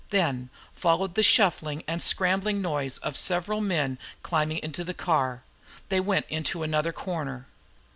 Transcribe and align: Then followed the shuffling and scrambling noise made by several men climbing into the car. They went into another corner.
Then 0.09 0.49
followed 0.73 1.13
the 1.13 1.21
shuffling 1.21 1.83
and 1.87 2.01
scrambling 2.01 2.59
noise 2.59 2.97
made 3.03 3.11
by 3.11 3.13
several 3.13 3.61
men 3.61 3.99
climbing 4.23 4.57
into 4.63 4.83
the 4.83 4.95
car. 4.95 5.43
They 5.89 5.99
went 5.99 6.25
into 6.27 6.63
another 6.63 6.91
corner. 6.91 7.45